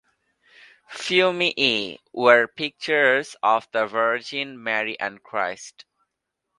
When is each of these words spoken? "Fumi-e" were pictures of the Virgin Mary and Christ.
"Fumi-e" 0.89 1.99
were 2.11 2.47
pictures 2.47 3.35
of 3.43 3.67
the 3.71 3.85
Virgin 3.85 4.63
Mary 4.63 4.99
and 4.99 5.21
Christ. 5.21 5.85